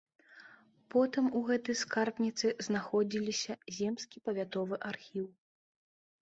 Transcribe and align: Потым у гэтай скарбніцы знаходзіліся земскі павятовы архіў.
Потым 0.93 1.25
у 1.39 1.41
гэтай 1.49 1.75
скарбніцы 1.81 2.47
знаходзіліся 2.69 3.53
земскі 3.77 4.17
павятовы 4.31 4.75
архіў. 4.95 5.25